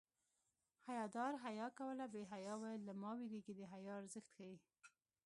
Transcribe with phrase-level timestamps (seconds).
[0.87, 4.57] حیادار حیا کوله بې حیا ویل له ما وېرېږي د حیا ارزښت ښيي